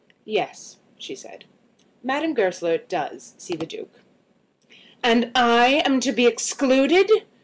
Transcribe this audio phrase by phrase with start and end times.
[0.25, 1.45] "Yes," she said,
[2.01, 3.99] "Madame Goesler does see the Duke."
[5.03, 7.07] "And I am to be excluded!"